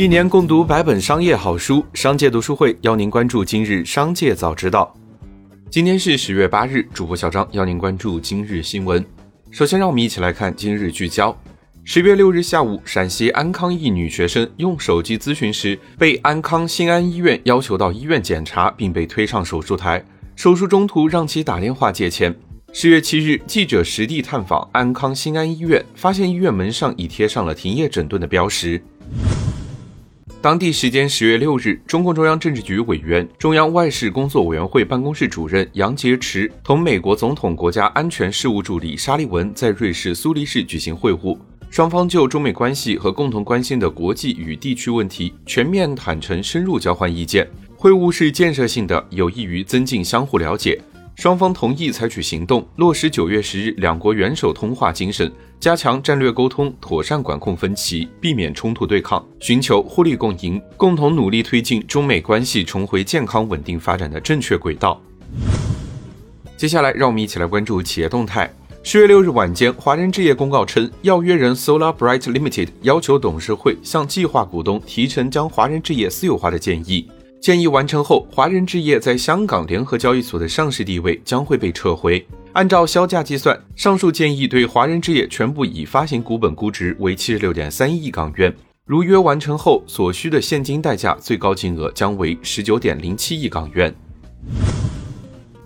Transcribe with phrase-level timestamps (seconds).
[0.00, 4.90] 一年共读百本商业好书，商界读书会邀您关注今日商界早知道。
[5.68, 9.04] 今天是十月八日，主播小张邀您关注今日新闻。
[9.50, 11.38] 首先，让我们一起来看今日聚焦。
[11.84, 20.02] 十月六日下午，陕西安康一女学生用手机咨询时，被安康新安医院要求到医院检查，并被推上手术台。
[20.34, 22.34] 手术中途让其打电话借钱。
[22.72, 28.82] 十月七日，记者实地探访安康新安医院，发现医院门上已贴上了停业整顿的标识。
[30.42, 41.36] 当地时间十月六日，中共中央政治局委员、中央外事工作委员会办公室主任杨洁篪同美国总统国家安全事务助理沙利文在瑞士苏黎世举行会晤，
[41.68, 47.46] 双方就中美关系和共同关心的国际与地区问题全面、坦诚、深入交换意见。
[47.76, 50.80] 会晤是建设性的，有益于增进相互了解。
[51.20, 64.98] 双方同意采取行动，落实九月十日两国元首通话精神，加强战略沟通，妥善管控分歧，避免冲突对抗，寻求互利共赢，共同努力推进中美关系重回健康稳定发展的正确轨道。
[66.56, 68.50] 接下来，让我们一起来关注企业动态。
[68.82, 77.06] 十月六日晚间，华人置业公告称，要约人 Solar Bright Limited 要求董事会向计划股东提成将华人置业私有化的建议。
[77.40, 82.22] 建议完成后，华人置业在香港联合交易所的上市地位将会被撤回。
[82.52, 88.54] 按照销价计算，上述建议对华人置业全部已发行股本估值为七十六点三亿港元。
[88.84, 93.94] 如约完成后，所需的现金代价最高金额将为十九点零七亿港元。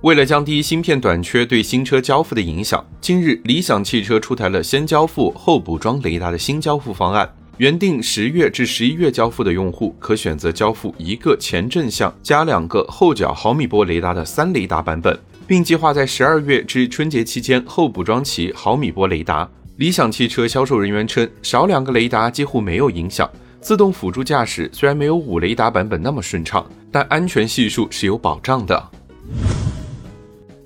[0.00, 7.32] 为了降低芯片短缺对新车交付的影响，近日理想汽车出台了先交付后补装雷达的新交付方案。
[7.60, 15.14] 原定十月至十一月交付的用户，可选择交付一个前正向加两个后角毫米波雷达的三雷达版本，
[15.46, 19.46] 并计划在十二月至春节期间后补装其毫米波雷达。
[19.76, 23.28] 理想汽车销售人员称，少两个雷达几乎没有影响。
[23.60, 28.88] 自动辅助驾驶虽然没有五雷达版本那么顺畅，但安全系数是有保障的。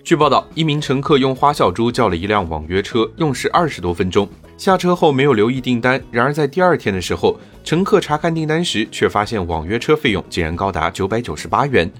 [0.05, 4.29] 据报道，一名乘客用花小猪叫了一辆网约车，用时二十多分钟。
[4.57, 11.91] 下车后没有留意订单，然而在第二天的时候，乘客查看订单时，却发现网约车费用竟然高达九百九十八元。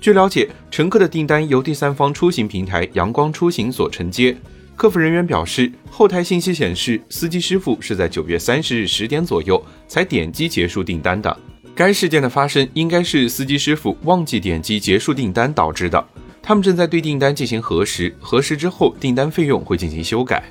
[0.00, 4.36] 据了解，乘客的订单由第三方出行平台阳光出行所承接。
[4.74, 11.34] 客服人员表示，后台信息显示，司机师傅是在九月三十日十点左右才点击结束订单的。
[11.74, 16.04] 该事件的发生应该是司机师傅忘记点击结束订单导致的。
[16.42, 20.42] 他们正在对订单进行核实，核实之后订单费用会进行修改。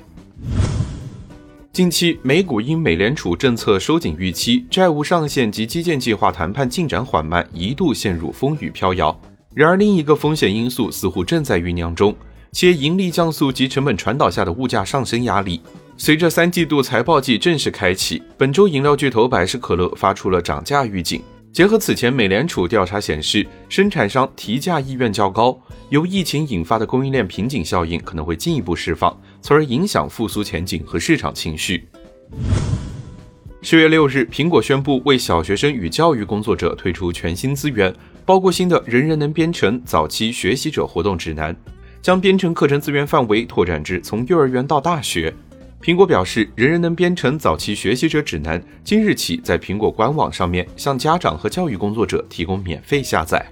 [1.72, 9.18] 近期，美股因美联储政策收紧预期、债务上限及基建计划谈判进展缓慢，一度陷入风雨飘摇。
[9.54, 12.14] 然而，另一个风险因素似乎正在酝酿中，
[12.52, 15.62] 且盈利降速及成本传导下的物价上升压力。
[15.96, 21.22] 随着三季度财报季正式开启，本周饮料巨头百事可乐发出了涨价预警。
[21.52, 31.86] 结合此前美联储调查显示，生产商提价意愿较高，由疫情引发的供应链瓶颈效应可能会进一步释放，从而影响复苏前景和市场情绪。
[33.60, 41.54] 十月六日，苹果宣布为小学生与教育工作者推出全新资源，包括新的“人人能编程”早期学习者活动指南，
[42.00, 45.32] 将编程课程资源范围拓展至从幼儿园到大学。
[45.82, 53.44] 苹果表示，人人能编程早期学习者指南今日起在苹果官网上面向家长和教育工作者提供免费下载。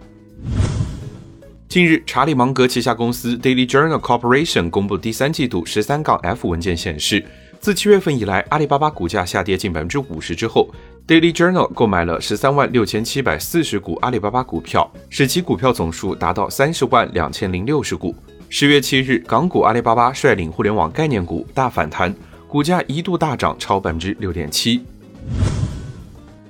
[1.69, 7.25] 近日，查理芒格旗下公司 Daily Journal Corporation 公布第三季度十三杠 F 文件显示，
[7.59, 10.73] 自七月份以来，阿里巴巴股价下跌近百分之五十之后
[11.09, 18.15] ，Daily Journal 购买了十三万六千七百四十股阿里巴巴股票，使其股票总数达到三十万两千零六十股。
[18.53, 22.12] 十月七日，港股阿里巴巴率领互联网概念股大反弹，
[22.49, 24.84] 股价一度大涨超百分之六点七。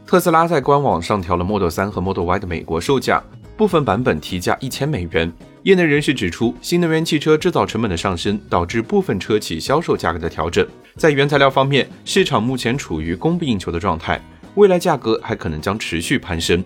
[0.06, 3.22] 特斯拉在官网上调了 Model 3和 Model Y 的美国售价，
[3.54, 5.30] 部分版本提价一千美元。
[5.64, 10.66] 业内人士指出，新能源汽车制造成本的上升导致部分车企销售价格的调整。
[10.96, 14.18] 在原材料方面，市场目前处于供不应求的状态，
[14.54, 16.64] 未来价格还可能将持续攀升。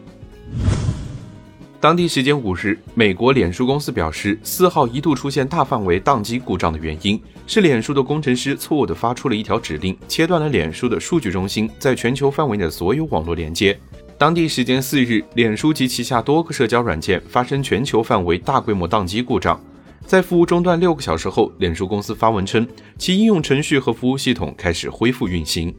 [1.85, 13.79] 当地时间五日，美国脸书公司表示，四号一度出现大范围宕机故障的原因是脸书的工程师错误地发出了一条指令，切断了脸书的数据中心在全球范围内的所有网络连接。
[14.17, 19.63] 当地时间四日，脸书及旗下多个社交软件发生全球范围大规模宕机故障，
[20.07, 22.67] 在服务中断六个小时后，脸书公司发文称，
[22.97, 25.75] 其应用程序和服务系统开始恢复运行。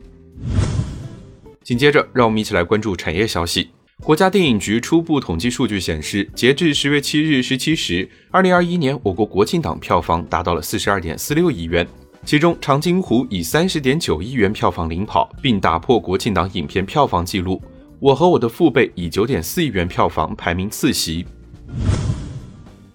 [1.63, 3.69] 紧接着，让我们一起来关注产业消息。
[4.03, 11.87] 国家电影局初步统计数据显示，截至十月七日十七时，二零二一年我国国庆档票房达到了四十二点四六亿元，
[12.25, 17.59] 其中《长津湖》以三十点九亿元票房领跑，并打破国庆档影片票房纪录。
[17.99, 21.25] 我和我的父辈以九点四亿元票房排名次席。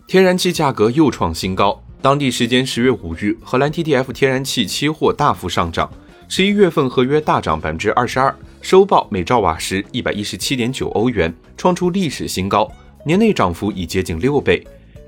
[0.06, 5.90] 天然气价格又创新高，当地时间十月五日，荷兰 TTF 天然气期货大幅上涨，
[6.28, 12.70] 十一月份合约大涨百分之二十二，收报每兆瓦时一百一十七点九欧元，创出历史新高，
[13.06, 14.62] 年内涨幅已接近六倍。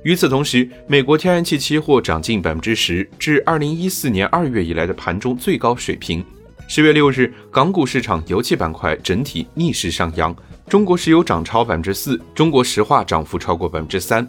[0.05, 6.25] 与此同时，美国天然气期货涨近百分之十，至二零一四年二月以来的盘中最高水平。
[6.67, 10.35] 十月六日，港股市场油气板块整体逆势上扬，
[10.67, 14.27] 中国石油涨超百分之四，中国石化涨幅超过百分之三。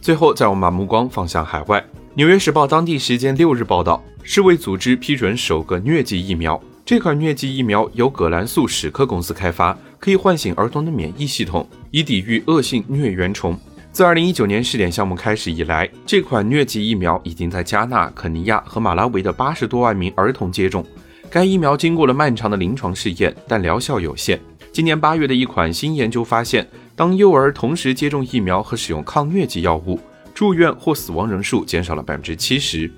[0.00, 1.78] 最后，再我们把目光放向海外，
[2.14, 6.60] 《纽约时报》当地时间六日报道，世卫组织批准首个疟疾疫苗。
[6.84, 13.56] 这款疟疾疫苗由葛兰素史克公司开发，可以唤醒儿童的免疫系统，以抵御恶性疟原虫。
[13.92, 20.84] 自二零一九年试点项目开始以来，这款疟疾疫苗已经在加纳、肯尼亚和马拉维的八十多万名儿童接种。
[21.30, 24.38] 该疫苗经过了漫长的临床试验，但疗效有限。
[24.72, 26.66] 今年八月的一款新研究发现。
[26.94, 29.98] 当幼儿同时接种疫苗和使用抗疟疾药物，
[30.34, 32.88] 住院或死亡人数减少了百分之七十。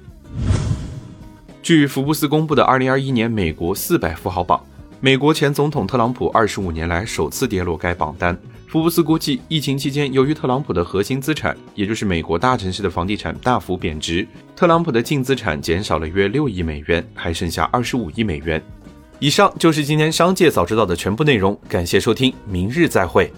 [1.65, 4.63] 据福布斯公布的二零二一年美国四百富豪榜，
[5.01, 8.39] 美国前总统特朗普二十五年来首次跌落该榜单。
[8.69, 18.63] 福布斯估计，疫情期间由于特朗普的核心资产，也就是美国大城市的房地产大幅贬值，特朗普的净资产减少了约六亿美元，还剩下二十五亿美元。
[19.19, 23.33] 以上就是今天商界早知道的全部内容，感谢收听，明日再会。